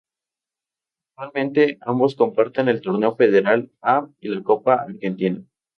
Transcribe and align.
Actualmente 1.15 1.77
ambos 1.81 2.15
comparten 2.15 2.69
el 2.69 2.81
Torneo 2.81 3.15
Federal 3.15 3.71
A 3.83 4.07
y 4.19 4.29
la 4.29 4.41
Copa 4.41 4.73
Argentina. 4.81 5.43